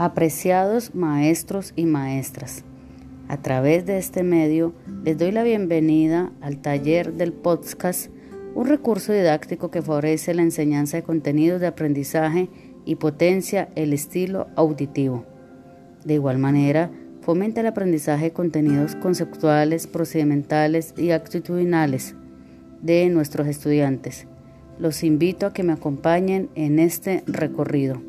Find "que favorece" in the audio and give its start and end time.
9.72-10.34